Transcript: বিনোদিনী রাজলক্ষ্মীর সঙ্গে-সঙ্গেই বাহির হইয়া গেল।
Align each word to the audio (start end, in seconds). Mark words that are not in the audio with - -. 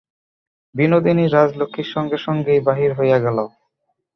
বিনোদিনী 0.75 1.25
রাজলক্ষ্মীর 1.27 1.91
সঙ্গে-সঙ্গেই 1.93 2.61
বাহির 2.67 2.91
হইয়া 2.93 3.17
গেল। 3.19 3.37